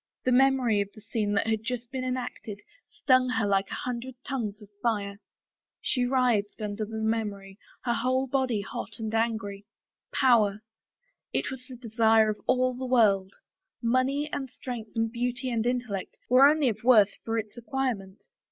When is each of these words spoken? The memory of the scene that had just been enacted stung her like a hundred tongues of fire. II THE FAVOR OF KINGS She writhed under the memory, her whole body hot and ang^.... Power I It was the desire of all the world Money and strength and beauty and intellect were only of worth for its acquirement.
The 0.23 0.31
memory 0.31 0.81
of 0.81 0.89
the 0.95 1.01
scene 1.01 1.33
that 1.33 1.45
had 1.45 1.61
just 1.63 1.91
been 1.91 2.03
enacted 2.03 2.59
stung 2.87 3.29
her 3.29 3.45
like 3.45 3.69
a 3.69 3.75
hundred 3.85 4.15
tongues 4.25 4.59
of 4.59 4.67
fire. 4.81 5.11
II 5.11 5.13
THE 5.13 5.13
FAVOR 5.13 5.13
OF 5.13 5.19
KINGS 5.83 5.87
She 5.89 6.05
writhed 6.07 6.61
under 6.63 6.85
the 6.85 6.95
memory, 7.01 7.59
her 7.83 7.93
whole 7.93 8.25
body 8.25 8.61
hot 8.61 8.97
and 8.97 9.11
ang^.... 9.11 9.63
Power 10.11 10.61
I 10.61 11.37
It 11.37 11.51
was 11.51 11.67
the 11.67 11.75
desire 11.75 12.31
of 12.31 12.39
all 12.47 12.73
the 12.73 12.87
world 12.87 13.33
Money 13.79 14.27
and 14.33 14.49
strength 14.49 14.89
and 14.95 15.11
beauty 15.11 15.51
and 15.51 15.67
intellect 15.67 16.17
were 16.27 16.47
only 16.49 16.67
of 16.67 16.83
worth 16.83 17.11
for 17.23 17.37
its 17.37 17.55
acquirement. 17.55 18.23